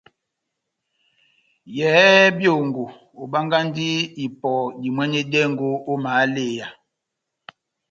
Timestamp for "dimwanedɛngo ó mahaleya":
4.81-6.67